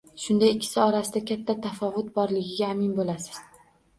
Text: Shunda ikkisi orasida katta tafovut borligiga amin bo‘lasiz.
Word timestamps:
Shunda 0.21 0.47
ikkisi 0.51 0.79
orasida 0.83 1.21
katta 1.31 1.55
tafovut 1.65 2.09
borligiga 2.17 2.71
amin 2.77 2.99
bo‘lasiz. 3.01 3.37